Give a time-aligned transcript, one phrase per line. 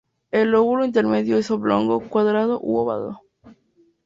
[0.31, 3.21] El lóbulo intermedio es oblongo, cuadrado, u ovado.